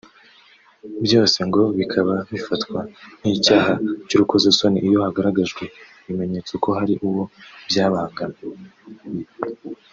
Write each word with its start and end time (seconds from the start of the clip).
byose 1.05 1.39
ngo 1.47 1.61
bikaba 1.77 2.13
bifatwa 2.31 2.79
nk’icyaha 3.19 3.73
cy’urukozasoni 4.07 4.77
iyo 4.87 4.99
hagaragajwe 5.05 5.63
ibimenyetso 6.07 6.53
ko 6.63 6.69
hari 6.77 6.93
uwo 7.07 7.23
byabangamiye 7.69 8.59